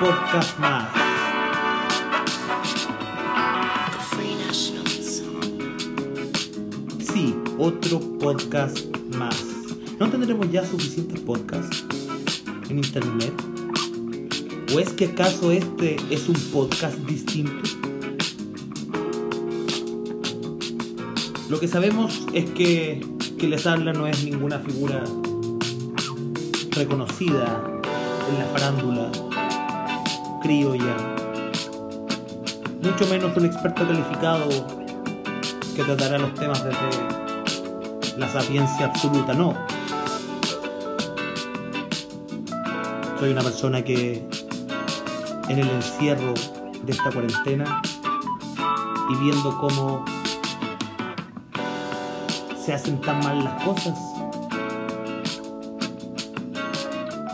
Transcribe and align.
Podcast 0.00 0.58
más. 0.58 0.88
Sí, 7.00 7.36
otro 7.58 8.00
podcast 8.18 8.78
más. 9.14 9.44
¿No 9.98 10.08
tendremos 10.08 10.50
ya 10.50 10.64
suficientes 10.64 11.20
podcasts 11.20 11.84
en 12.70 12.78
internet? 12.78 13.34
¿O 14.74 14.80
es 14.80 14.88
que 14.94 15.04
acaso 15.04 15.52
este 15.52 15.96
es 16.08 16.30
un 16.30 16.36
podcast 16.50 16.96
distinto? 17.00 17.68
Lo 21.50 21.60
que 21.60 21.68
sabemos 21.68 22.26
es 22.32 22.48
que, 22.52 23.06
que 23.38 23.48
les 23.48 23.66
habla 23.66 23.92
no 23.92 24.06
es 24.06 24.24
ninguna 24.24 24.60
figura 24.60 25.04
reconocida 26.70 27.62
en 28.30 28.38
la 28.38 28.46
farándula 28.46 29.29
criolla, 30.50 30.96
mucho 32.82 33.06
menos 33.08 33.36
un 33.36 33.44
experto 33.44 33.86
calificado 33.86 34.48
que 35.76 35.84
tratará 35.84 36.18
los 36.18 36.34
temas 36.34 36.64
desde 36.64 38.18
la 38.18 38.28
sapiencia 38.28 38.86
absoluta, 38.86 39.32
no. 39.32 39.54
Soy 43.20 43.30
una 43.30 43.42
persona 43.42 43.84
que 43.84 44.28
en 45.48 45.56
el 45.56 45.70
encierro 45.70 46.34
de 46.82 46.90
esta 46.90 47.12
cuarentena 47.12 47.80
y 49.08 49.14
viendo 49.22 49.56
cómo 49.56 50.04
se 52.60 52.72
hacen 52.72 53.00
tan 53.02 53.20
mal 53.20 53.44
las 53.44 53.62
cosas, 53.62 53.96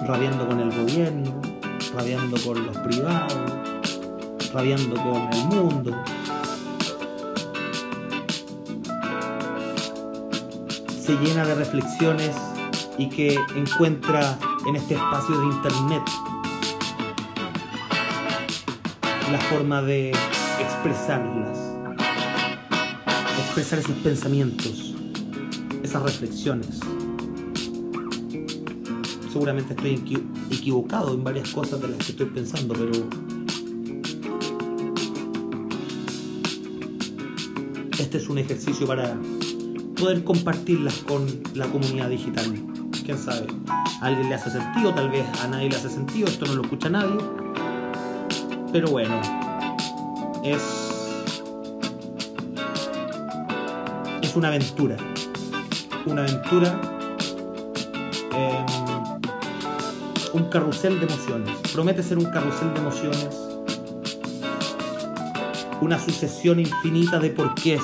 rabiando 0.06 0.46
con 0.46 0.60
el 0.60 0.70
gobierno, 0.70 1.55
rabiando 1.96 2.36
con 2.44 2.66
los 2.66 2.76
privados, 2.78 3.32
rabiando 4.52 4.96
con 4.96 5.32
el 5.32 5.44
mundo. 5.46 6.04
Se 11.00 11.14
llena 11.16 11.46
de 11.46 11.54
reflexiones 11.54 12.36
y 12.98 13.08
que 13.08 13.38
encuentra 13.56 14.38
en 14.68 14.76
este 14.76 14.94
espacio 14.94 15.38
de 15.38 15.46
internet 15.46 16.02
la 19.32 19.38
forma 19.38 19.80
de 19.80 20.10
expresarlas, 20.60 21.58
expresar 23.38 23.78
esos 23.78 23.96
pensamientos, 23.96 24.94
esas 25.82 26.02
reflexiones 26.02 26.80
seguramente 29.36 29.74
estoy 29.74 30.02
equivocado 30.50 31.12
en 31.12 31.22
varias 31.22 31.50
cosas 31.50 31.78
de 31.82 31.88
las 31.88 31.98
que 31.98 32.12
estoy 32.12 32.24
pensando, 32.24 32.72
pero 32.72 32.92
este 37.98 38.16
es 38.16 38.28
un 38.30 38.38
ejercicio 38.38 38.86
para 38.86 39.14
poder 40.00 40.24
compartirlas 40.24 40.94
con 41.06 41.26
la 41.52 41.66
comunidad 41.66 42.08
digital. 42.08 42.46
Quién 43.04 43.18
sabe, 43.18 43.46
a 44.00 44.06
alguien 44.06 44.30
le 44.30 44.36
hace 44.36 44.50
sentido, 44.50 44.94
tal 44.94 45.10
vez 45.10 45.26
a 45.42 45.48
nadie 45.48 45.68
le 45.68 45.76
hace 45.76 45.90
sentido, 45.90 46.28
esto 46.28 46.46
no 46.46 46.54
lo 46.54 46.62
escucha 46.62 46.88
nadie. 46.88 47.18
Pero 48.72 48.88
bueno, 48.88 49.20
es. 50.42 50.62
Es 54.22 54.34
una 54.34 54.48
aventura. 54.48 54.96
Una 56.06 56.22
aventura. 56.22 56.80
Eh, 58.34 58.95
un 60.32 60.44
carrusel 60.50 60.98
de 61.00 61.06
emociones. 61.06 61.56
Promete 61.72 62.02
ser 62.02 62.18
un 62.18 62.26
carrusel 62.26 62.72
de 62.74 62.80
emociones. 62.80 63.28
Una 65.80 65.98
sucesión 65.98 66.60
infinita 66.60 67.18
de 67.18 67.30
porqués. 67.30 67.82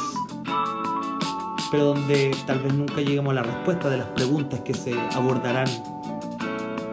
Pero 1.71 1.85
donde 1.85 2.37
tal 2.47 2.61
vez 2.61 2.75
nunca 2.75 2.97
lleguemos 2.97 3.31
a 3.33 3.35
la 3.35 3.43
respuesta 3.43 3.89
de 3.89 3.99
las 3.99 4.09
preguntas 4.09 4.61
que 4.61 4.75
se 4.75 4.99
abordarán 5.15 5.69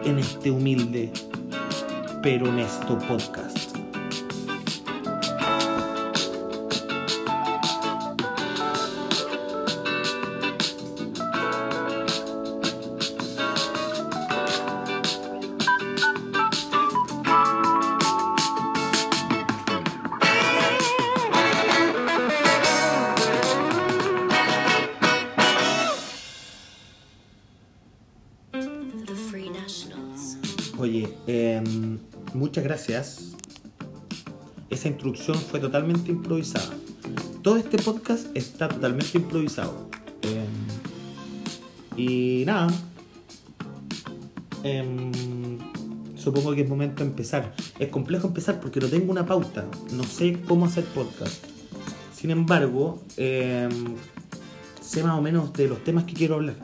en 0.04 0.18
este 0.18 0.50
humilde 0.50 1.12
pero 2.22 2.48
honesto 2.48 2.98
podcast. 3.08 3.69
Introducción 34.90 35.36
fue 35.36 35.60
totalmente 35.60 36.10
improvisada. 36.10 36.70
Todo 37.42 37.56
este 37.56 37.78
podcast 37.78 38.26
está 38.36 38.68
totalmente 38.68 39.18
improvisado. 39.18 39.88
Em, 40.22 40.46
y 41.96 42.44
nada. 42.44 42.70
Em, 44.62 45.10
supongo 46.16 46.54
que 46.54 46.62
es 46.62 46.68
momento 46.68 47.02
de 47.02 47.10
empezar. 47.10 47.54
Es 47.78 47.88
complejo 47.88 48.28
empezar 48.28 48.60
porque 48.60 48.80
no 48.80 48.88
tengo 48.88 49.10
una 49.10 49.24
pauta. 49.24 49.66
No 49.92 50.04
sé 50.04 50.40
cómo 50.46 50.66
hacer 50.66 50.84
podcast. 50.84 51.44
Sin 52.14 52.30
embargo, 52.30 53.02
sé 53.16 53.68
más 55.02 55.18
o 55.18 55.22
menos 55.22 55.52
de 55.54 55.68
los 55.68 55.82
temas 55.82 56.04
que 56.04 56.12
quiero 56.12 56.34
hablar. 56.34 56.56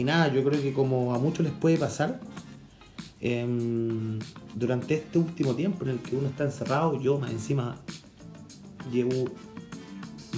Y 0.00 0.04
nada, 0.04 0.32
yo 0.32 0.42
creo 0.42 0.60
que 0.62 0.72
como 0.72 1.14
a 1.14 1.18
muchos 1.18 1.44
les 1.44 1.52
puede 1.52 1.76
pasar, 1.76 2.20
em, 3.20 4.18
durante 4.54 4.94
este 4.94 5.18
último 5.18 5.54
tiempo 5.54 5.84
en 5.84 5.90
el 5.90 5.98
que 6.00 6.16
uno 6.16 6.28
está 6.28 6.44
encerrado, 6.44 7.00
yo 7.00 7.20
encima 7.26 7.76
llevo 8.92 9.30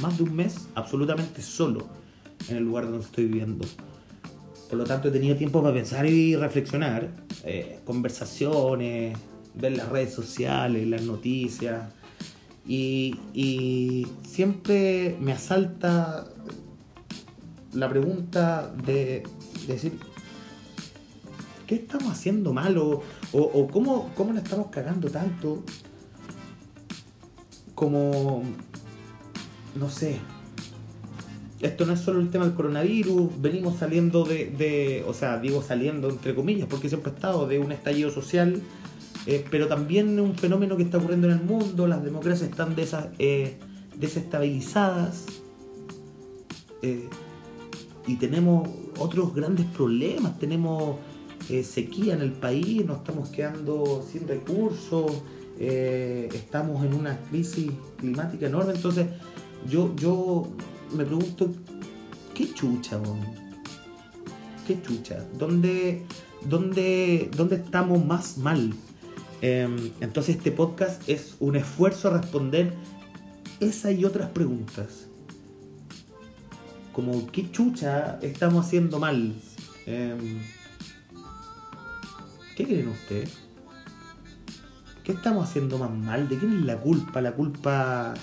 más 0.01 0.17
de 0.19 0.25
un 0.25 0.35
mes 0.35 0.69
absolutamente 0.75 1.43
solo 1.43 1.87
en 2.49 2.57
el 2.57 2.65
lugar 2.65 2.85
donde 2.85 3.05
estoy 3.05 3.27
viviendo. 3.27 3.67
Por 4.69 4.79
lo 4.79 4.85
tanto 4.85 5.09
he 5.09 5.11
tenido 5.11 5.37
tiempo 5.37 5.63
para 5.63 5.75
pensar 5.75 6.07
y 6.07 6.35
reflexionar, 6.35 7.11
eh, 7.45 7.81
conversaciones, 7.85 9.19
ver 9.55 9.77
las 9.77 9.89
redes 9.89 10.15
sociales, 10.15 10.87
las 10.87 11.03
noticias. 11.03 11.91
Y, 12.67 14.07
siempre 14.27 15.17
me 15.21 15.33
asalta 15.33 16.27
la 17.75 17.89
pregunta 17.89 18.73
de 18.87 19.25
decir, 19.67 19.99
¿qué 21.67 21.75
estamos 21.75 22.11
haciendo 22.11 22.55
mal? 22.55 22.79
¿O, 23.33 23.41
o, 23.41 23.69
cómo, 23.69 24.11
cómo 24.15 24.33
la 24.33 24.41
estamos 24.41 24.67
cagando 24.69 25.11
tanto? 25.11 25.63
Como, 27.75 28.43
no 29.75 29.91
sé, 29.91 30.21
esto 31.61 31.87
no 31.87 31.95
es 31.95 32.01
solo 32.01 32.21
el 32.21 32.31
tema 32.31 32.45
del 32.45 32.55
coronavirus, 32.55 33.41
venimos 33.41 33.79
saliendo 33.79 34.25
de, 34.25 34.47
de, 34.47 35.05
o 35.07 35.15
sea, 35.15 35.39
digo 35.39 35.63
saliendo 35.63 36.11
entre 36.11 36.35
comillas, 36.35 36.67
porque 36.69 36.89
siempre 36.89 37.13
he 37.13 37.15
estado 37.15 37.47
de 37.47 37.59
un 37.59 37.73
estallido 37.73 38.11
social, 38.11 38.61
eh, 39.27 39.45
pero 39.51 39.69
también 39.69 40.19
un 40.19 40.35
fenómeno 40.35 40.77
que 40.77 40.83
está 40.83 40.99
ocurriendo 40.99 41.29
en 41.29 41.35
el 41.35 41.45
mundo, 41.45 41.87
las 41.87 42.03
democracias 42.03 42.51
están 42.51 42.75
eh, 43.19 43.57
desestabilizadas 43.97 45.27
eh, 46.83 47.09
y 48.09 48.17
tenemos 48.17 48.69
otros 48.99 49.33
grandes 49.33 49.67
problemas. 49.67 50.39
Tenemos 50.41 50.97
eh, 51.53 51.65
sequía 51.65 52.15
en 52.15 52.23
el 52.23 52.33
país, 52.33 52.85
nos 52.85 52.99
estamos 52.99 53.29
quedando 53.29 54.05
sin 54.11 54.27
recursos, 54.27 55.23
eh, 55.59 56.29
estamos 56.33 56.85
en 56.85 56.95
una 56.95 57.19
crisis 57.31 57.71
climática 57.99 58.47
enorme. 58.47 58.73
Entonces, 58.75 59.07
yo, 59.69 59.95
yo 59.97 60.49
me 60.97 61.05
pregunto, 61.05 61.53
¿qué 62.35 62.53
chucha, 62.53 63.01
¿Qué 64.67 64.81
chucha? 64.81 65.25
¿Dónde, 65.39 66.03
dónde, 66.49 67.31
dónde 67.37 67.57
estamos 67.57 68.05
más 68.05 68.39
mal? 68.39 68.73
Em, 69.41 69.91
entonces 70.01 70.37
este 70.37 70.53
podcast 70.53 71.09
es 71.09 71.35
un 71.41 71.57
esfuerzo 71.57 72.09
a 72.09 72.19
responder 72.19 72.73
esa 73.59 73.91
y 73.91 74.05
otras 74.05 74.31
preguntas 74.31 75.09
como 76.93 77.27
qué 77.33 77.51
chucha 77.51 78.19
estamos 78.23 78.67
haciendo 78.67 78.99
mal. 78.99 79.35
Em, 79.87 80.41
¿Qué 82.57 82.65
creen 82.65 82.89
ustedes? 82.89 83.39
¿Qué 85.05 85.13
estamos 85.13 85.49
haciendo 85.49 85.79
más 85.79 85.91
mal? 85.91 86.29
¿De 86.29 86.39
quién 86.39 86.53
es 86.53 86.65
la 86.65 86.79
culpa? 86.79 87.21
La 87.21 87.33
culpa 87.33 88.15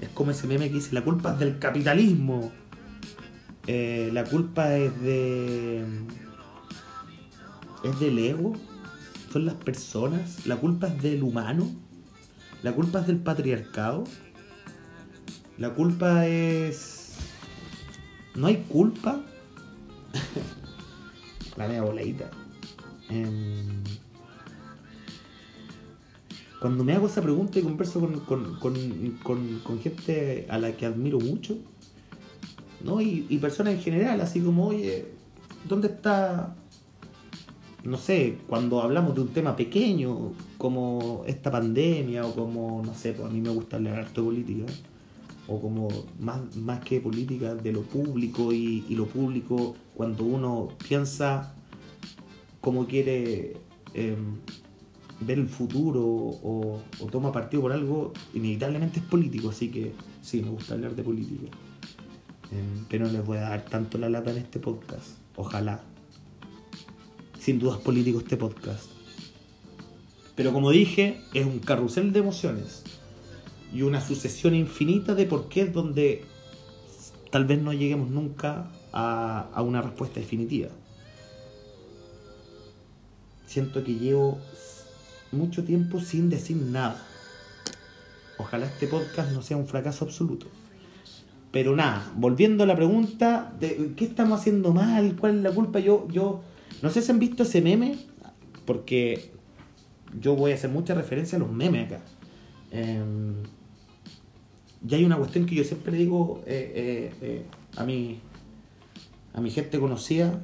es 0.00 0.08
como 0.10 0.30
ese 0.30 0.46
meme 0.46 0.68
que 0.68 0.74
dice, 0.74 0.94
la 0.94 1.02
culpa 1.02 1.32
es 1.32 1.38
del 1.38 1.58
capitalismo. 1.58 2.52
Eh, 3.66 4.10
la 4.12 4.24
culpa 4.24 4.76
es 4.76 5.00
de 5.00 5.84
¿Es 7.82 7.98
del 7.98 8.18
ego? 8.18 8.52
¿Son 9.32 9.44
las 9.44 9.56
personas? 9.56 10.46
¿La 10.46 10.56
culpa 10.56 10.86
es 10.86 11.02
del 11.02 11.22
humano? 11.22 11.68
¿La 12.62 12.72
culpa 12.74 13.00
es 13.00 13.08
del 13.08 13.18
patriarcado? 13.18 14.04
¿La 15.58 15.70
culpa 15.70 16.26
es... 16.26 17.14
¿No 18.36 18.46
hay 18.46 18.58
culpa? 18.68 19.20
la 21.56 21.66
media 21.66 21.82
boleita. 21.82 22.30
Em, 23.12 23.82
Cuando 26.60 26.84
me 26.84 26.92
hago 26.92 27.08
esa 27.08 27.20
pregunta 27.20 27.58
y 27.58 27.62
converso 27.62 28.00
con, 28.28 29.80
gente 29.82 30.46
a 30.48 30.58
la 30.58 30.76
que 30.76 30.86
admiro 30.86 31.18
mucho, 31.18 31.58
¿no? 32.84 33.00
Y, 33.00 33.36
personas 33.38 33.74
en 33.74 33.80
general, 33.80 34.20
así 34.20 34.40
como, 34.40 34.68
oye, 34.68 35.06
¿dónde 35.68 35.88
está, 35.88 36.54
no 37.82 37.96
sé, 37.96 38.38
cuando 38.46 38.80
hablamos 38.80 39.16
de 39.16 39.22
un 39.22 39.28
tema 39.28 39.56
pequeño, 39.56 40.34
como 40.56 41.24
esta 41.26 41.50
pandemia, 41.50 42.24
o 42.24 42.32
como, 42.32 42.80
no 42.86 42.94
sé, 42.94 43.12
pues 43.12 43.28
a 43.28 43.32
mí 43.32 43.40
me 43.40 43.50
gusta 43.50 43.78
hablar 43.78 44.06
de 44.12 44.22
política, 44.22 44.72
o 45.48 45.60
como 45.60 45.88
más, 46.20 46.54
más 46.56 46.78
que 46.84 47.00
política, 47.00 47.56
de 47.56 47.72
lo 47.72 47.82
público, 47.82 48.52
y, 48.52 48.84
y 48.88 48.94
lo 48.94 49.06
público, 49.06 49.74
cuando 49.96 50.22
uno 50.22 50.68
piensa 50.88 51.56
cómo 52.62 52.86
quiere 52.86 53.56
em, 53.92 54.38
ver 55.20 55.38
el 55.38 55.48
futuro 55.48 56.00
o, 56.02 56.80
toma 57.10 57.30
partido 57.30 57.62
por 57.62 57.72
algo, 57.72 58.14
inevitablemente 58.32 59.00
es 59.00 59.04
político, 59.04 59.50
así 59.50 59.68
que 59.68 59.92
sí, 60.22 60.40
me 60.40 60.48
gusta 60.48 60.72
hablar 60.72 60.94
de 60.94 61.02
política. 61.02 61.54
Em, 62.50 62.84
pero 62.88 63.06
no 63.06 63.12
les 63.12 63.26
voy 63.26 63.38
a 63.38 63.42
dar 63.42 63.64
tanto 63.66 63.98
la 63.98 64.08
lata 64.08 64.30
en 64.30 64.38
este 64.38 64.58
podcast. 64.58 65.18
Ojalá. 65.36 65.82
Sin 67.38 67.58
dudas 67.58 67.78
político 67.78 68.20
este 68.20 68.36
podcast. 68.36 68.90
Pero 70.36 70.52
como 70.52 70.70
dije, 70.70 71.20
es 71.34 71.44
un 71.44 71.58
carrusel 71.58 72.12
de 72.12 72.20
emociones. 72.20 72.84
Y 73.74 73.82
una 73.82 74.00
sucesión 74.00 74.54
infinita 74.54 75.14
de 75.14 75.26
porqués 75.26 75.72
donde 75.72 76.24
tal 77.30 77.44
vez 77.44 77.60
no 77.60 77.72
lleguemos 77.72 78.10
nunca 78.10 78.70
a 78.92 79.62
una 79.62 79.82
respuesta 79.82 80.20
definitiva. 80.20 80.68
Siento 83.52 83.84
que 83.84 83.96
llevo 83.96 84.38
mucho 85.30 85.62
tiempo 85.62 86.00
sin 86.00 86.30
decir 86.30 86.56
nada. 86.56 86.96
Ojalá 88.38 88.64
este 88.64 88.86
podcast 88.86 89.30
no 89.32 89.42
sea 89.42 89.58
un 89.58 89.66
fracaso 89.66 90.06
absoluto. 90.06 90.46
Pero 91.50 91.76
nada, 91.76 92.10
volviendo 92.16 92.64
a 92.64 92.66
la 92.66 92.74
pregunta 92.74 93.52
de 93.60 93.92
qué 93.94 94.06
estamos 94.06 94.40
haciendo 94.40 94.72
mal, 94.72 95.16
cuál 95.16 95.36
es 95.36 95.42
la 95.42 95.50
culpa, 95.50 95.80
yo, 95.80 96.08
yo 96.08 96.40
no 96.80 96.88
sé 96.88 97.02
si 97.02 97.12
han 97.12 97.18
visto 97.18 97.42
ese 97.42 97.60
meme, 97.60 97.98
porque 98.64 99.30
yo 100.18 100.34
voy 100.34 100.52
a 100.52 100.54
hacer 100.54 100.70
mucha 100.70 100.94
referencia 100.94 101.36
a 101.36 101.40
los 101.40 101.52
memes 101.52 101.88
acá. 101.88 102.00
Em, 102.70 103.34
y 104.88 104.94
hay 104.94 105.04
una 105.04 105.18
cuestión 105.18 105.44
que 105.44 105.56
yo 105.56 105.64
siempre 105.64 105.94
digo 105.98 106.42
eh, 106.46 106.72
eh, 106.74 107.12
eh, 107.20 107.46
a 107.76 107.84
mi 107.84 108.18
a 109.34 109.42
mi 109.42 109.50
gente 109.50 109.78
conocida 109.78 110.40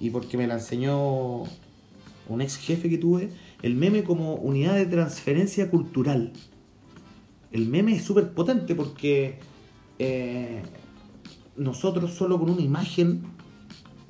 y 0.00 0.10
porque 0.10 0.36
me 0.36 0.48
la 0.48 0.54
enseñó 0.54 1.44
un 2.28 2.40
ex 2.40 2.56
jefe 2.56 2.88
que 2.88 2.98
tuve, 2.98 3.30
el 3.62 3.74
meme 3.76 4.04
como 4.04 4.34
unidad 4.34 4.74
de 4.74 4.86
transferencia 4.86 5.70
cultural. 5.70 6.32
El 7.52 7.68
meme 7.68 7.94
es 7.94 8.02
súper 8.02 8.32
potente 8.32 8.74
porque 8.74 9.38
eh, 9.98 10.62
nosotros 11.56 12.12
solo 12.12 12.38
con 12.38 12.50
una 12.50 12.62
imagen 12.62 13.22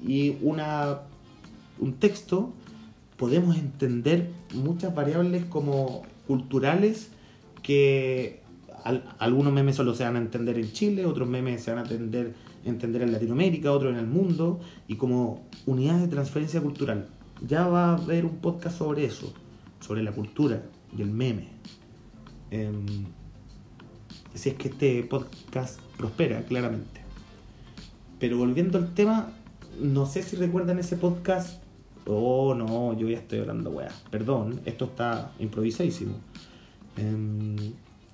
y 0.06 0.36
una, 0.42 1.00
un 1.78 1.94
texto 1.94 2.52
podemos 3.16 3.56
entender 3.56 4.30
muchas 4.54 4.94
variables 4.94 5.44
como 5.44 6.02
culturales 6.26 7.10
que 7.62 8.42
al- 8.84 9.04
algunos 9.18 9.52
memes 9.52 9.76
solo 9.76 9.94
se 9.94 10.04
van 10.04 10.16
a 10.16 10.18
entender 10.18 10.58
en 10.58 10.72
Chile, 10.72 11.06
otros 11.06 11.28
memes 11.28 11.62
se 11.62 11.72
van 11.72 11.80
a 11.80 11.82
entender, 11.82 12.34
entender 12.64 13.02
en 13.02 13.12
Latinoamérica, 13.12 13.72
otros 13.72 13.92
en 13.92 13.98
el 13.98 14.06
mundo, 14.06 14.60
y 14.88 14.96
como 14.96 15.42
unidades 15.66 16.02
de 16.02 16.08
transferencia 16.08 16.60
cultural. 16.60 17.08
Ya 17.46 17.66
va 17.66 17.90
a 17.90 17.94
haber 17.94 18.24
un 18.24 18.36
podcast 18.38 18.78
sobre 18.78 19.04
eso, 19.04 19.32
sobre 19.80 20.02
la 20.02 20.12
cultura 20.12 20.62
y 20.96 21.02
el 21.02 21.10
meme. 21.10 21.48
Em, 22.50 22.86
si 24.34 24.50
es 24.50 24.54
que 24.56 24.68
este 24.68 25.02
podcast 25.02 25.80
prospera, 25.96 26.42
claramente. 26.44 27.02
Pero 28.18 28.38
volviendo 28.38 28.78
al 28.78 28.94
tema, 28.94 29.32
no 29.80 30.06
sé 30.06 30.22
si 30.22 30.36
recuerdan 30.36 30.78
ese 30.78 30.96
podcast. 30.96 31.62
Oh, 32.06 32.54
no, 32.54 32.96
yo 32.98 33.08
ya 33.08 33.18
estoy 33.18 33.40
hablando, 33.40 33.70
weá. 33.70 33.90
Perdón, 34.10 34.60
esto 34.64 34.86
está 34.86 35.32
improvisadísimo. 35.38 36.14
Em, 36.96 37.56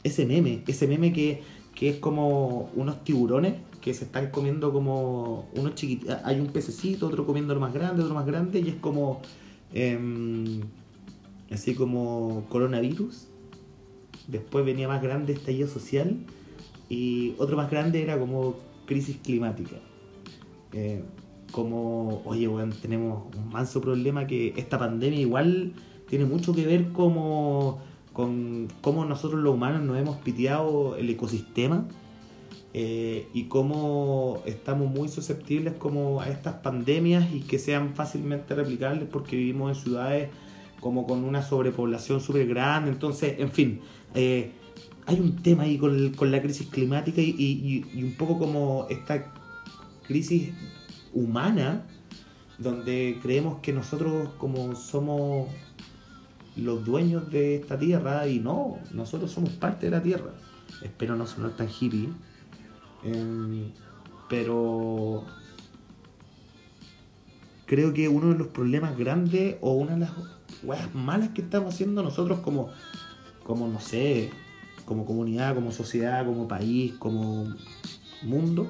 ese 0.03 0.27
meme, 0.27 0.63
ese 0.67 0.89
meme 0.89 1.13
que, 1.13 1.43
que 1.81 1.89
es 1.89 1.97
como 1.97 2.71
unos 2.77 3.03
tiburones 3.05 3.55
que 3.81 3.95
se 3.95 4.05
están 4.05 4.31
comiendo 4.31 4.71
como 4.71 5.49
unos 5.57 5.75
chiquititos. 5.77 6.15
Hay 6.25 6.39
un 6.39 6.49
pececito, 6.49 7.07
otro 7.07 7.25
comiendo 7.25 7.55
lo 7.55 7.61
más 7.61 7.73
grande, 7.73 8.03
otro 8.03 8.15
más 8.15 8.27
grande, 8.27 8.61
y 8.61 8.69
es 8.69 8.75
como. 8.75 9.23
em, 9.73 10.61
así 11.51 11.75
como 11.75 12.45
coronavirus. 12.51 13.29
Después 14.29 14.67
venía 14.67 14.89
más 14.89 15.01
grande 15.01 15.33
estallido 15.33 15.69
social. 15.69 16.19
Y 16.91 17.35
otro 17.39 17.57
más 17.57 17.71
grande 17.71 18.03
era 18.03 18.19
como 18.19 18.57
crisis 18.85 19.17
climática. 19.17 19.77
Eh, 20.75 21.03
como, 21.51 22.21
oye, 22.27 22.47
weón, 22.47 22.73
tenemos 22.73 23.35
un 23.35 23.49
manso 23.49 23.81
problema 23.81 24.27
que 24.27 24.53
esta 24.59 24.79
pandemia 24.79 25.21
igual 25.21 25.73
tiene 26.11 26.27
mucho 26.27 26.53
que 26.53 26.67
ver 26.67 26.93
como 26.93 27.81
con 28.21 28.69
cómo 28.83 29.07
nosotros 29.07 29.41
los 29.41 29.55
humanos 29.55 29.83
nos 29.83 29.97
hemos 29.97 30.17
piteado 30.19 30.97
el 30.97 31.09
ecosistema 31.09 31.87
eh, 32.75 33.27
y 33.33 33.45
cómo 33.45 34.43
estamos 34.45 34.91
muy 34.91 35.09
susceptibles 35.09 35.73
como 35.75 36.21
a 36.21 36.29
estas 36.29 36.57
pandemias 36.57 37.33
y 37.33 37.41
que 37.41 37.59
sean 37.59 37.95
fácilmente 37.95 38.55
replicables 38.55 39.09
porque 39.11 39.37
vivimos 39.37 39.75
en 39.75 39.83
ciudades 39.83 40.29
como 40.81 41.07
con 41.07 41.25
una 41.25 41.43
sobrepoblación 41.43 42.21
súper 42.21 42.47
grande. 42.47 42.91
Entonces, 42.91 43.37
en 43.39 43.51
fin, 43.51 43.81
eh, 44.15 44.53
hay 45.07 45.19
un 45.19 45.37
tema 45.37 45.63
ahí 45.63 45.79
con, 45.79 46.13
la 46.31 46.43
crisis 46.43 46.67
climática 46.69 47.23
y, 47.23 47.31
y- 47.39 47.87
y 47.99 48.03
un 48.03 48.15
poco 48.17 48.39
como 48.39 48.87
esta 48.91 49.33
crisis 50.07 50.51
humana 51.15 51.87
donde 52.59 53.19
creemos 53.23 53.61
que 53.63 53.73
nosotros 53.73 54.29
como 54.37 54.75
somos 54.77 55.49
los 56.57 56.85
dueños 56.85 57.31
de 57.31 57.57
esta 57.57 57.79
tierra 57.79 58.27
y 58.27 58.41
no, 58.41 58.79
nosotros 58.93 59.31
somos 59.31 59.51
parte 59.51 59.87
de 59.87 59.93
la 59.93 60.03
tierra. 60.03 60.31
Espero 60.83 61.17
no 61.17 61.27
sonar 61.27 61.53
tan 61.53 61.69
hippie. 61.69 62.09
em, 63.05 63.71
pero 64.29 65.25
creo 67.67 67.93
que 67.93 68.09
uno 68.09 68.33
de 68.33 68.39
los 68.39 68.49
problemas 68.49 68.97
grandes 68.97 69.57
o 69.61 69.73
una 69.73 69.95
de 69.95 70.01
las 70.01 70.11
weas 70.63 70.95
malas 70.95 71.31
que 71.31 71.43
estamos 71.43 71.75
haciendo 71.75 72.03
nosotros 72.03 72.41
como, 72.41 72.71
como 73.45 73.69
no 73.69 73.81
sé, 73.81 74.31
como 74.85 75.05
comunidad, 75.05 75.55
como 75.55 75.73
sociedad, 75.73 76.25
como 76.27 76.49
país, 76.49 76.95
como 76.99 77.55
mundo, 78.23 78.69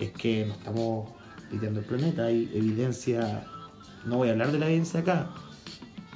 es 0.00 0.10
que 0.10 0.46
nos 0.46 0.58
estamos 0.58 1.10
piteando 1.50 1.80
el 1.80 1.86
planeta. 1.86 2.24
Hay 2.26 2.50
evidencia, 2.54 3.46
no 4.04 4.16
voy 4.16 4.28
a 4.28 4.32
hablar 4.32 4.52
de 4.52 4.58
la 4.58 4.66
evidencia 4.66 5.00
acá, 5.00 5.30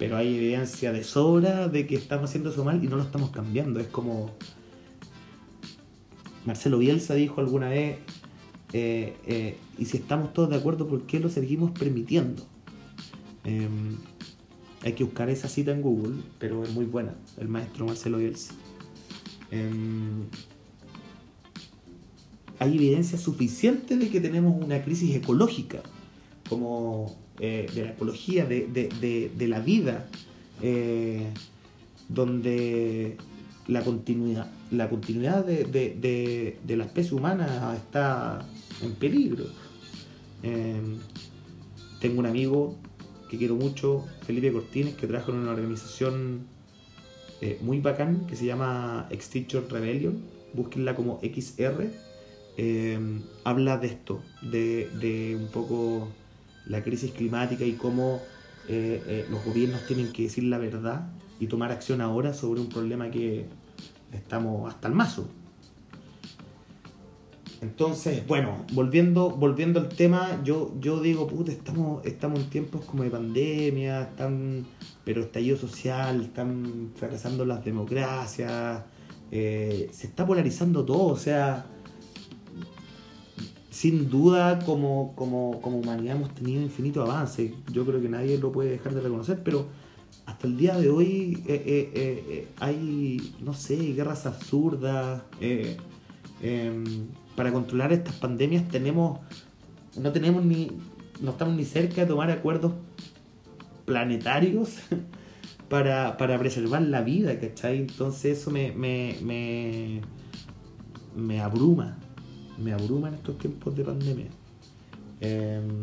pero 0.02 0.16
hay 0.16 0.34
evidencia 0.34 0.90
de 0.90 1.04
sobra 1.04 1.68
de 1.68 1.86
que 1.86 1.94
estamos 1.94 2.28
haciendo 2.28 2.50
eso 2.50 2.64
mal 2.64 2.82
y 2.82 2.88
no 2.88 2.96
lo 2.96 3.04
estamos 3.04 3.30
cambiando. 3.30 3.78
Es 3.78 3.86
como 3.86 4.32
Marcelo 6.44 6.78
Bielsa 6.78 7.14
dijo 7.14 7.40
alguna 7.40 7.68
vez, 7.68 7.98
eh, 8.72 9.16
eh, 9.28 9.58
y 9.78 9.84
si 9.84 9.98
estamos 9.98 10.32
todos 10.32 10.50
de 10.50 10.56
acuerdo, 10.56 10.88
¿por 10.88 11.02
qué 11.02 11.20
lo 11.20 11.28
seguimos 11.28 11.70
permitiendo? 11.70 12.44
Em, 13.44 13.96
hay 14.82 14.94
que 14.94 15.04
buscar 15.04 15.30
esa 15.30 15.48
cita 15.48 15.70
en 15.70 15.82
Google, 15.82 16.16
pero 16.40 16.64
es 16.64 16.72
muy 16.72 16.84
buena, 16.84 17.14
el 17.38 17.46
maestro 17.46 17.86
Marcelo 17.86 18.18
Bielsa. 18.18 18.54
Em, 19.52 20.24
hay 22.58 22.74
evidencia 22.74 23.18
suficiente 23.18 23.96
de 23.96 24.10
que 24.10 24.20
tenemos 24.20 24.60
una 24.60 24.82
crisis 24.82 25.14
ecológica, 25.14 25.80
como 26.48 27.21
eh, 27.40 27.66
de 27.74 27.84
la 27.84 27.90
ecología, 27.90 28.44
de, 28.46 28.66
de- 28.66 29.30
de- 29.36 29.48
la 29.48 29.60
vida, 29.60 30.08
eh, 30.62 31.26
donde 32.08 33.16
la 33.68 33.82
continuidad, 33.82 34.50
la 34.70 34.88
continuidad 34.88 35.44
de, 35.44 36.56
la 36.76 36.84
especie 36.84 37.16
humana 37.16 37.74
está 37.76 38.46
en 38.82 38.92
peligro. 38.94 39.46
Eh, 40.42 40.80
tengo 42.00 42.20
un 42.20 42.26
amigo 42.26 42.76
que 43.30 43.38
quiero 43.38 43.54
mucho, 43.56 44.04
Felipe 44.26 44.52
Cortines, 44.52 44.94
que 44.94 45.06
trabaja 45.06 45.30
en 45.32 45.38
una 45.38 45.52
organización 45.52 46.40
eh, 47.40 47.58
muy 47.62 47.80
bacán 47.80 48.26
que 48.26 48.36
se 48.36 48.44
llama 48.44 49.06
Extinction 49.10 49.68
Rebellion. 49.70 50.20
Búsquenla 50.54 50.94
como 50.94 51.18
XR. 51.22 51.90
Eh, 52.58 52.98
habla 53.44 53.78
de 53.78 53.86
esto, 53.86 54.20
de 54.42 55.36
un 55.40 55.48
poco 55.48 56.08
la 56.66 56.82
crisis 56.82 57.12
climática 57.12 57.64
y 57.64 57.72
cómo 57.72 58.20
eh, 58.68 59.02
eh, 59.06 59.26
los 59.30 59.44
gobiernos 59.44 59.86
tienen 59.86 60.12
que 60.12 60.24
decir 60.24 60.44
la 60.44 60.58
verdad 60.58 61.08
y 61.40 61.46
tomar 61.46 61.72
acción 61.72 62.00
ahora 62.00 62.32
sobre 62.32 62.60
un 62.60 62.68
problema 62.68 63.10
que 63.10 63.46
estamos 64.12 64.72
hasta 64.72 64.88
el 64.88 64.94
mazo. 64.94 65.28
Entonces, 67.60 68.26
bueno, 68.26 68.66
volviendo, 68.72 69.30
volviendo 69.30 69.78
al 69.78 69.88
tema, 69.88 70.40
yo, 70.42 70.74
yo 70.80 71.00
digo, 71.00 71.28
puta, 71.28 71.52
estamos, 71.52 72.04
estamos 72.04 72.40
en 72.40 72.50
tiempos 72.50 72.84
como 72.84 73.04
de 73.04 73.10
pandemia, 73.10 74.02
están, 74.02 74.66
pero 75.04 75.22
estallido 75.22 75.56
social, 75.56 76.22
están 76.22 76.90
fracasando 76.96 77.44
las 77.44 77.64
democracias, 77.64 78.82
eh, 79.30 79.88
se 79.92 80.08
está 80.08 80.26
polarizando 80.26 80.84
todo, 80.84 81.06
o 81.06 81.16
sea, 81.16 81.66
sin 83.72 84.10
duda 84.10 84.58
como, 84.58 85.14
como, 85.16 85.58
como 85.62 85.78
humanidad 85.78 86.16
hemos 86.16 86.34
tenido 86.34 86.60
infinito 86.60 87.00
avance, 87.00 87.54
yo 87.72 87.86
creo 87.86 88.02
que 88.02 88.08
nadie 88.10 88.36
lo 88.36 88.52
puede 88.52 88.68
dejar 88.68 88.94
de 88.94 89.00
reconocer, 89.00 89.42
pero 89.42 89.66
hasta 90.26 90.46
el 90.46 90.58
día 90.58 90.76
de 90.76 90.90
hoy 90.90 91.42
eh, 91.46 91.62
eh, 91.64 91.92
eh, 91.94 92.48
hay, 92.60 93.34
no 93.40 93.54
sé, 93.54 93.76
guerras 93.94 94.26
absurdas. 94.26 95.22
Em, 95.40 96.84
para 97.34 97.50
controlar 97.50 97.94
estas 97.94 98.14
pandemias 98.16 98.68
tenemos, 98.68 99.20
no 99.98 100.12
tenemos 100.12 100.44
ni, 100.44 100.70
no 101.22 101.30
estamos 101.30 101.56
ni 101.56 101.64
cerca 101.64 102.02
de 102.02 102.06
tomar 102.06 102.30
acuerdos 102.30 102.74
planetarios 103.86 104.80
para, 105.70 106.18
para 106.18 106.38
preservar 106.38 106.82
la 106.82 107.00
vida, 107.00 107.40
¿cachai? 107.40 107.78
Entonces 107.78 108.38
eso 108.38 108.50
me, 108.50 108.72
me, 108.72 109.16
me, 109.22 110.02
me 111.16 111.40
abruma, 111.40 111.96
me 112.62 112.72
abruma 112.72 113.08
en 113.08 113.14
estos 113.14 113.38
tiempos 113.38 113.74
de 113.76 113.84
pandemia. 113.84 114.28
Em, 115.20 115.82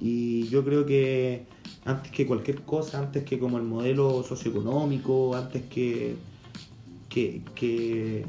y 0.00 0.48
yo 0.48 0.64
creo 0.64 0.84
que 0.84 1.46
antes 1.84 2.10
que 2.10 2.26
cualquier 2.26 2.62
cosa, 2.62 2.98
antes 2.98 3.24
que 3.24 3.38
como 3.38 3.58
el 3.58 3.64
modelo 3.64 4.22
socioeconómico, 4.22 5.34
antes 5.36 5.62
que, 5.66 6.16
que, 7.08 7.42
que, 7.54 8.26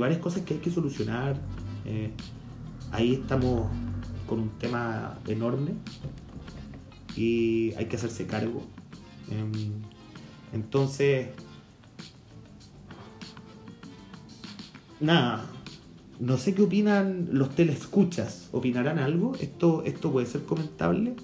varias 0.00 0.20
cosas 0.20 0.42
que 0.42 0.54
hay 0.54 0.60
que 0.60 0.70
solucionar. 0.70 1.40
Eh, 1.86 2.10
ahí 2.92 3.14
estamos 3.14 3.68
con 4.26 4.40
un 4.40 4.50
tema 4.58 5.18
enorme 5.26 5.72
y 7.16 7.72
hay 7.74 7.86
que 7.86 7.96
hacerse 7.96 8.26
cargo. 8.26 8.62
Em, 9.30 9.50
entonces, 10.52 11.28
nada, 15.00 15.46
no 16.20 16.36
sé 16.36 16.54
qué 16.54 16.62
opinan 16.62 17.30
los 17.32 17.50
telescuchas. 17.54 18.50
¿Opinarán 18.52 18.98
algo? 18.98 19.32
¿Esto, 19.40 19.82
esto 19.84 20.12
puede 20.12 20.26
ser 20.26 20.42
comentable? 20.42 21.14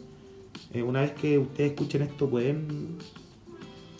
Eh, 0.72 0.82
una 0.82 1.02
vez 1.02 1.12
que 1.12 1.38
ustedes 1.38 1.72
escuchen 1.72 2.02
esto 2.02 2.28
pueden 2.28 2.96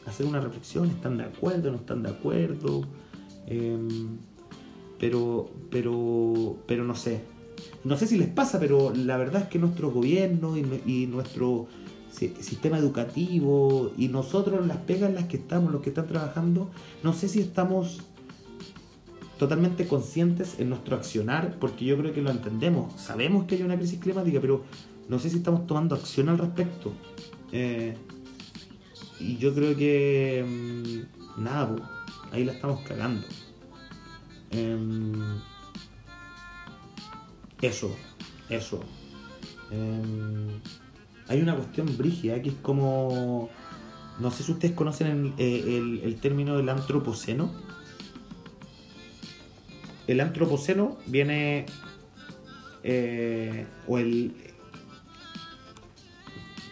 hacer 0.07 0.27
una 0.27 0.41
reflexión, 0.41 0.89
¿están 0.89 1.19
de 1.19 1.25
acuerdo, 1.25 1.71
no 1.71 1.77
están 1.77 2.03
de 2.03 2.09
acuerdo? 2.09 2.87
Em, 3.47 4.17
pero, 4.99 5.51
pero, 5.71 6.57
pero 6.67 6.85
no 6.85 6.95
sé. 6.95 7.21
No 7.85 7.97
sé 7.99 8.07
si 8.07 8.17
les 8.17 8.29
pasa, 8.29 8.59
pero 8.59 8.93
la 8.95 9.19
verdad 9.19 9.43
es 9.43 9.49
que 9.49 9.59
nuestro 9.59 9.91
gobierno 9.91 10.57
y, 10.57 11.07
nuestro 11.07 11.67
sistema 12.11 12.79
educativo 12.79 13.93
y 13.99 14.09
nosotros 14.09 14.67
las 14.67 14.79
pegas 14.79 15.11
en 15.11 15.17
las 15.17 15.27
que 15.27 15.37
estamos, 15.37 15.71
los 15.71 15.83
que 15.83 15.91
están 15.91 16.07
trabajando, 16.07 16.71
no 17.03 17.13
sé 17.13 17.29
si 17.29 17.41
estamos 17.41 18.01
totalmente 19.39 19.87
conscientes 19.87 20.59
en 20.59 20.71
nuestro 20.71 20.97
accionar, 20.97 21.59
porque 21.59 21.85
yo 21.85 21.99
creo 21.99 22.13
que 22.13 22.23
lo 22.23 22.31
entendemos, 22.31 22.99
sabemos 23.01 23.45
que 23.47 23.57
hay 23.57 23.63
una 23.63 23.77
crisis 23.77 24.01
climática, 24.01 24.41
pero 24.41 24.65
no 25.09 25.19
sé 25.19 25.31
si 25.31 25.37
estamos 25.37 25.67
tomando 25.67 25.95
acción 25.95 26.29
al 26.29 26.39
respecto. 26.39 26.93
Eh, 27.53 27.97
y 29.21 29.37
yo 29.39 29.55
creo 29.55 29.77
que. 29.77 30.45
Mm, 30.47 31.43
nada, 31.43 31.77
ahí 32.33 32.45
la 32.45 32.53
estamos 32.53 32.81
cagando. 32.83 33.27
Em, 34.51 35.39
eso, 37.61 37.95
eso. 38.49 38.81
Em, 39.71 40.61
hay 41.29 41.41
una 41.41 41.55
cuestión 41.55 41.97
brígida 41.97 42.41
que 42.43 42.51
es 42.51 42.57
como. 42.57 43.49
No 44.19 44.31
sé 44.31 44.43
si 44.43 44.53
ustedes 44.53 44.75
conocen 44.75 45.35
el, 45.37 46.01
el 46.03 46.17
término 46.21 46.57
del 46.57 46.69
antropoceno. 46.69 47.51
El 50.07 50.21
antropoceno 50.21 50.97
viene. 51.07 51.67
Eh, 52.83 53.67
o 53.89 53.99
el, 53.99 54.33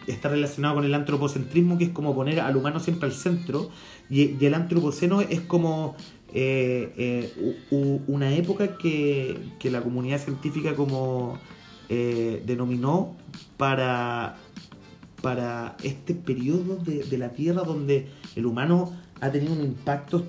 está 0.07 0.29
relacionado 0.29 0.75
con 0.75 0.85
el 0.85 0.93
antropocentrismo, 0.93 1.77
que 1.77 1.85
es 1.85 1.89
como 1.89 2.15
poner 2.15 2.39
al 2.39 2.55
humano 2.55 2.79
siempre 2.79 3.07
al 3.07 3.13
centro, 3.13 3.69
y, 4.09 4.43
el 4.45 4.53
antropoceno 4.53 5.21
es 5.21 5.41
como 5.41 5.95
eh, 6.33 6.93
eh, 6.97 8.01
una 8.07 8.33
época 8.33 8.77
que, 8.77 9.37
la 9.63 9.81
comunidad 9.81 10.19
científica 10.19 10.75
como 10.75 11.37
denominó 11.89 13.15
para, 13.57 14.37
para 15.21 15.75
este 15.81 16.13
periodo 16.13 16.77
de, 16.77 17.17
la 17.17 17.29
Tierra 17.29 17.63
donde 17.63 18.07
el 18.35 18.45
humano 18.45 18.93
ha 19.21 19.31
tenido 19.31 19.53
un 19.53 19.61
impacto 19.61 20.23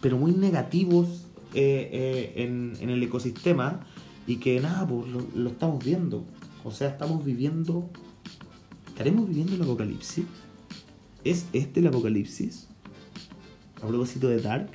pero 0.00 0.16
muy 0.16 0.32
negativos 0.32 1.23
en, 1.54 2.76
el 2.80 3.02
ecosistema 3.02 3.80
y 4.26 4.36
que 4.36 4.60
nada, 4.60 4.86
pues 4.86 5.06
lo 5.34 5.48
estamos 5.48 5.84
viendo. 5.84 6.24
O 6.64 6.70
sea, 6.70 6.88
estamos 6.88 7.24
viviendo 7.24 7.90
¿Estaremos 8.94 9.26
viviendo 9.26 9.56
el 9.56 9.62
apocalipsis? 9.62 10.24
¿Es 11.24 11.46
este 11.52 11.80
el 11.80 11.88
apocalipsis? 11.88 12.68
A 13.82 13.88
propósito 13.88 14.28
de 14.28 14.40
Dark, 14.40 14.70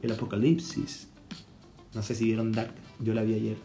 el 0.00 0.12
apocalipsis. 0.12 1.08
No 1.92 2.04
sé 2.04 2.14
si 2.14 2.26
vieron 2.26 2.52
Dark, 2.52 2.72
yo 3.00 3.14
la 3.14 3.24
vi 3.24 3.34
ayer. 3.34 3.56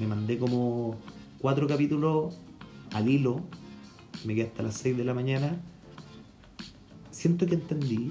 Me 0.00 0.08
mandé 0.08 0.38
como 0.38 0.98
cuatro 1.38 1.68
capítulos 1.68 2.36
al 2.92 3.08
hilo. 3.08 3.42
Me 4.24 4.34
quedé 4.34 4.48
hasta 4.48 4.64
las 4.64 4.74
6 4.78 4.96
de 4.96 5.04
la 5.04 5.14
mañana. 5.14 5.60
Siento 7.12 7.46
que 7.46 7.54
entendí. 7.54 8.10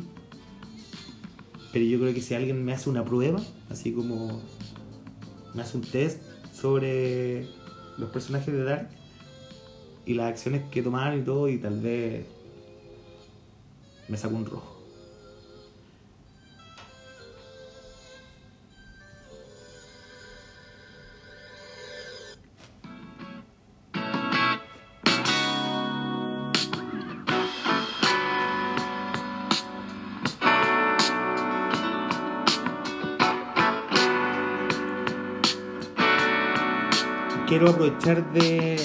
Pero 1.72 1.86
yo 1.86 2.00
creo 2.00 2.14
que 2.14 2.22
si 2.22 2.34
alguien 2.34 2.64
me 2.66 2.74
hace 2.74 2.90
una 2.90 3.06
prueba, 3.06 3.40
así 3.70 3.92
como 3.92 4.42
me 5.54 5.62
hace 5.62 5.78
un 5.78 5.84
test 5.84 6.22
sobre 6.54 7.48
los 7.98 8.10
personajes 8.10 8.54
de 8.54 8.64
Dark, 8.64 8.90
y 10.06 10.16
las 10.16 10.30
acciones 10.30 10.64
que 10.72 10.82
tomar 10.82 11.16
y 11.16 11.22
todo, 11.22 11.48
y 11.48 11.60
tal 11.60 11.80
vez 11.80 12.26
me 14.08 14.18
saco 14.18 14.36
un 14.36 14.46
rojo. 14.46 14.78
Quiero 37.60 37.74
aprovechar 37.74 38.32
de, 38.32 38.78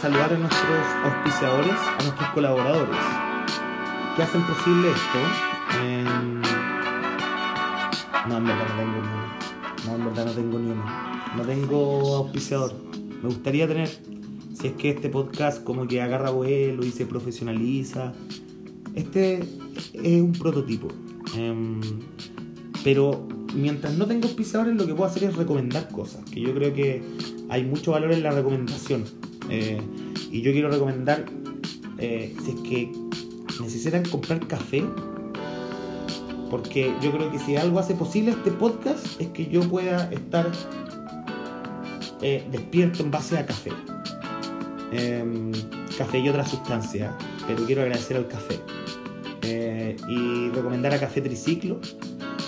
saludar 0.00 0.32
a 0.32 0.38
nuestros 0.38 0.86
auspiciadores, 1.02 1.72
a 1.72 2.02
nuestros 2.04 2.28
colaboradores 2.28 2.96
que 4.14 4.22
hacen 4.22 4.42
posible 4.42 4.90
esto. 4.90 5.18
No, 8.28 8.36
en 8.36 8.44
verdad 8.44 8.64
no 8.68 8.76
tengo 8.76 8.92
ni 8.92 9.00
uno. 9.00 9.26
No, 9.86 9.96
en 9.96 10.04
verdad 10.04 10.26
no 10.26 10.32
tengo 10.32 10.58
ni 10.60 10.70
uno. 10.70 10.84
No 11.36 11.42
tengo 11.42 12.16
auspiciador. 12.18 12.72
Me 13.22 13.28
gustaría 13.28 13.66
tener, 13.66 13.88
si 13.88 14.68
es 14.68 14.74
que 14.74 14.90
este 14.90 15.08
podcast 15.08 15.64
como 15.64 15.88
que 15.88 16.00
agarra 16.00 16.30
vuelo 16.30 16.84
y 16.84 16.92
se 16.92 17.06
profesionaliza. 17.06 18.12
Este 18.94 19.40
es 19.94 20.22
un 20.22 20.32
prototipo. 20.32 20.86
Em, 21.36 21.80
pero 22.84 23.26
mientras 23.52 23.94
no 23.98 24.06
tengo 24.06 24.26
auspiciadores, 24.28 24.76
lo 24.76 24.86
que 24.86 24.94
puedo 24.94 25.10
hacer 25.10 25.24
es 25.24 25.34
recomendar 25.34 25.88
cosas. 25.88 26.22
Que 26.30 26.40
yo 26.40 26.54
creo 26.54 26.72
que 26.72 27.02
hay 27.52 27.64
mucho 27.64 27.92
valor 27.92 28.12
en 28.12 28.22
la 28.22 28.30
recomendación. 28.30 29.04
Eh, 29.50 29.78
y 30.30 30.40
yo 30.40 30.52
quiero 30.52 30.70
recomendar, 30.70 31.26
eh, 31.98 32.34
si 32.42 32.50
es 32.52 32.60
que 32.60 32.92
necesitan 33.60 34.04
comprar 34.04 34.46
café, 34.46 34.82
porque 36.48 36.94
yo 37.02 37.12
creo 37.12 37.30
que 37.30 37.38
si 37.38 37.56
algo 37.56 37.78
hace 37.78 37.94
posible 37.94 38.30
este 38.30 38.52
podcast 38.52 39.20
es 39.20 39.28
que 39.28 39.46
yo 39.46 39.60
pueda 39.68 40.10
estar 40.10 40.50
eh, 42.22 42.42
despierto 42.50 43.02
en 43.02 43.10
base 43.10 43.36
a 43.36 43.44
café. 43.44 43.70
Em, 44.90 45.52
café 45.98 46.20
y 46.20 46.30
otras 46.30 46.50
sustancias, 46.50 47.12
pero 47.46 47.66
quiero 47.66 47.82
agradecer 47.82 48.16
al 48.16 48.28
café. 48.28 48.58
y 50.08 50.48
recomendar 50.50 50.94
a 50.94 51.00
Café 51.00 51.20
Triciclo. 51.20 51.80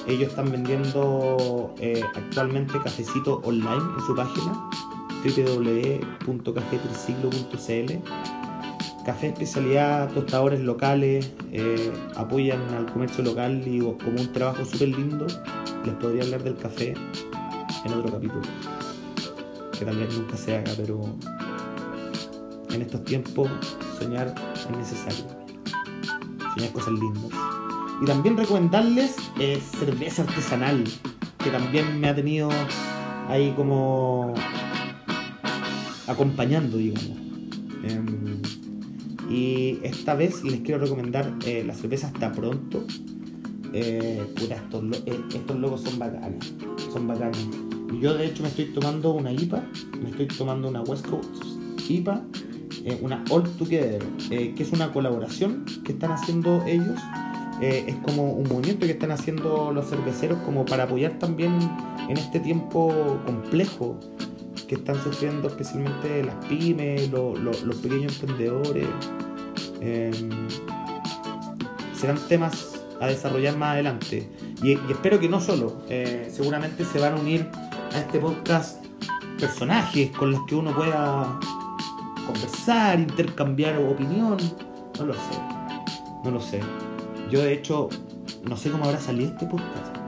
Ellos 0.07 0.29
están 0.31 0.51
vendiendo 0.51 1.75
actualmente 2.15 2.79
cafecito 2.83 3.41
online 3.45 3.83
en 3.99 4.07
su 4.07 4.15
página 4.15 4.71
www.cafetriciclo.cl 5.25 8.03
café 9.05 9.29
especialidad, 9.29 10.11
tostadores 10.13 10.61
locales, 10.61 11.31
eh, 11.53 11.93
apoyan 12.17 12.61
al 12.75 12.91
comercio 12.91 13.23
local 13.23 13.63
y 13.67 13.79
como 13.79 14.21
un 14.21 14.33
trabajo 14.33 14.65
súper 14.65 14.89
lindo. 14.89 15.27
Les 15.85 15.95
podría 15.95 16.25
hablar 16.25 16.43
del 16.43 16.57
café 16.57 16.95
en 17.85 17.93
otro 17.93 18.11
capítulo, 18.11 18.43
que 19.79 19.85
tal 19.85 19.99
vez 19.99 20.17
nunca 20.17 20.37
se 20.37 20.57
haga, 20.57 20.73
pero 20.77 21.03
en 22.71 22.83
estos 22.83 23.05
tiempos 23.05 23.51
soñar 23.99 24.35
es 24.55 24.77
necesario. 24.77 25.27
Soñar 26.55 26.73
cosas 26.73 26.95
lindas. 26.95 27.31
Y 28.03 28.07
también 28.07 28.37
recomendarles 28.37 29.17
eh, 29.39 29.61
cerveza 29.79 30.23
artesanal, 30.23 30.83
que 31.39 31.51
también 31.51 32.01
me 32.01 32.09
ha 32.09 32.15
tenido 32.15 32.49
ahí 33.29 33.53
como 33.53 34.35
acompañando, 36.07 36.77
digamos. 36.77 37.05
Em, 37.85 38.41
y 39.31 39.79
esta 39.83 40.15
vez 40.15 40.45
les 40.45 40.61
quiero 40.61 40.81
recomendar 40.81 41.33
eh, 41.47 41.65
la 41.67 41.75
cerveza 41.75 42.09
hasta 42.09 42.33
pronto. 42.33 42.85
Eh, 43.73 44.23
estos, 44.39 44.85
eh, 45.07 45.21
estos 45.35 45.59
logos 45.59 45.83
son 45.83 45.99
bacanes. 45.99 46.55
Son 46.93 47.07
bacanes. 47.07 47.47
Yo 48.01 48.15
de 48.15 48.27
hecho 48.27 48.43
me 48.43 48.49
estoy 48.49 48.67
tomando 48.67 49.13
una 49.13 49.33
IPA, 49.33 49.63
me 50.03 50.11
estoy 50.11 50.27
tomando 50.27 50.69
una 50.69 50.83
West 50.83 51.07
Coast 51.07 51.45
IPA, 51.89 52.25
una 53.03 53.25
All 53.31 53.45
Together, 53.57 54.03
que 54.29 54.55
es 54.59 54.73
una 54.73 54.93
colaboración 54.93 55.65
que 55.85 55.93
están 55.93 56.11
haciendo 56.11 56.65
ellos. 56.67 56.99
es 57.61 57.95
como 57.97 58.33
un 58.33 58.49
movimiento 58.49 58.87
que 58.87 58.93
están 58.93 59.13
haciendo 59.13 59.71
los 59.73 59.89
cerveceros 59.89 60.39
como 60.41 60.65
para 60.65 60.85
apoyar 60.85 61.19
también 61.19 61.57
en 62.09 62.17
este 62.17 62.41
tiempo 62.41 62.93
complejo 63.25 64.01
que 64.67 64.77
están 64.77 65.03
sufriendo 65.03 65.49
especialmente 65.49 66.23
las 66.23 66.35
pymes, 66.47 67.11
los 67.11 67.77
pequeños 67.77 68.21
emprendedores. 68.21 68.87
Em, 69.81 70.31
serán 71.95 72.19
temas 72.29 72.81
a 73.01 73.07
desarrollar 73.07 73.57
más 73.57 73.75
adelante. 73.75 74.29
Y, 74.63 74.73
espero 74.73 75.19
que 75.21 75.29
no 75.29 75.41
solo, 75.41 75.83
eh, 75.89 76.31
seguramente 76.33 76.85
se 76.85 76.99
van 76.99 77.15
a 77.15 77.17
unir 77.17 77.49
a 77.95 77.99
este 77.99 78.19
podcast 78.19 78.85
personajes 79.39 80.11
con 80.11 80.31
los 80.31 80.47
que 80.47 80.55
uno 80.55 80.75
pueda 80.75 81.39
conversar, 82.27 82.99
intercambiar 82.99 83.79
opinión. 83.79 84.39
No 84.99 85.07
lo 85.07 85.15
sé, 85.15 85.39
no 86.25 86.31
lo 86.31 86.41
sé. 86.41 86.61
Yo 87.31 87.43
de 87.43 87.53
hecho 87.55 87.89
no 88.45 88.57
sé 88.57 88.71
cómo 88.71 88.85
habrá 88.85 89.01
salido 89.01 89.31
este 89.31 89.47
podcast 89.47 90.04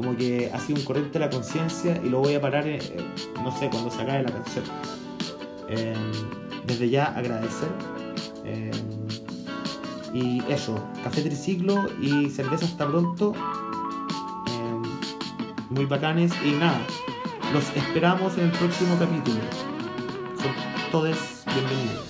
como 0.00 0.16
que 0.16 0.50
ha 0.50 0.58
sido 0.58 0.78
un 0.78 0.86
corriente 0.86 1.18
de 1.18 1.26
la 1.26 1.30
conciencia 1.30 2.00
y 2.02 2.08
lo 2.08 2.20
voy 2.20 2.34
a 2.34 2.40
parar, 2.40 2.66
eh, 2.66 2.78
no 3.44 3.54
sé, 3.58 3.68
cuando 3.68 3.90
se 3.90 4.00
acabe 4.00 4.22
la 4.22 4.32
canción. 4.32 4.64
Eh, 5.68 5.94
desde 6.66 6.88
ya 6.88 7.04
agradecer. 7.04 7.68
Eh, 8.46 8.70
y 10.14 10.42
eso, 10.48 10.82
café 11.04 11.20
triciclo 11.20 11.86
y 12.00 12.30
cerveza 12.30 12.64
hasta 12.64 12.88
pronto. 12.88 13.34
muy 15.68 15.84
bacanes 15.84 16.32
y 16.44 16.52
nada, 16.52 16.80
los 17.52 17.64
esperamos 17.76 18.38
en 18.38 18.44
el 18.44 18.52
próximo 18.52 18.96
capítulo. 18.98 19.40
Son 20.42 20.90
todos 20.90 21.44
bienvenidos. 21.44 22.09